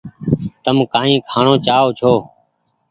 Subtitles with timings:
[0.63, 2.13] تم ڪآئي کآڻو چآئو ڇو۔